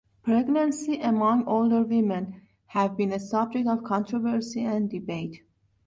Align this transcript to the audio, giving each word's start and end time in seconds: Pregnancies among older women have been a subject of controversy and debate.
Pregnancies 0.23 0.97
among 1.03 1.45
older 1.45 1.83
women 1.83 2.41
have 2.69 2.97
been 2.97 3.11
a 3.11 3.19
subject 3.19 3.67
of 3.67 3.83
controversy 3.83 4.63
and 4.63 4.89
debate. 4.89 5.43